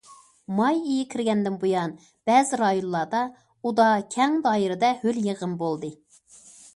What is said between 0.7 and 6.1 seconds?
ئېيى كىرگەندىن بۇيان، بەزى رايونلاردا ئۇدا كەڭ دائىرىدە ھۆل يېغىن بولدى.